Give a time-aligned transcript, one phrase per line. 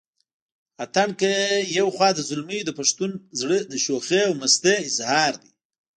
[0.83, 1.31] اتڼ که
[1.77, 5.49] يو خوا د زلميو دپښتون زړه دشوخۍ او مستۍ اظهار دے